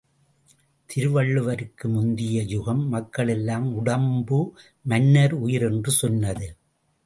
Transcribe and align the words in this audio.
திருவள்ளுவருக்கு 0.89 1.89
முந்திய 1.89 2.43
யுகம், 2.43 2.87
மக்களெல்லாம் 2.87 3.73
உடம்பு 3.73 4.41
மன்னன் 4.81 5.31
உயிர் 5.31 5.61
என்று 5.61 5.91
சொன்னது. 5.91 6.57